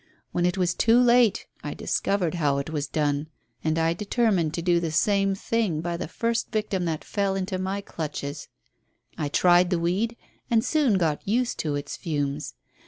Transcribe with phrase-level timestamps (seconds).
[0.31, 3.27] When it was too late I discovered how it was done,
[3.63, 7.81] and determined to do the same thing by the first victim that fell into my
[7.81, 8.47] clutches.
[9.15, 10.17] I tried the weed
[10.49, 12.55] and soon got used to its fumes.